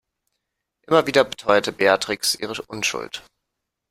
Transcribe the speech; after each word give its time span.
Immer 0.87 1.05
wieder 1.05 1.23
beteuert 1.23 1.77
Beatrix 1.77 2.33
ihre 2.33 2.59
Unschuld. 2.63 3.21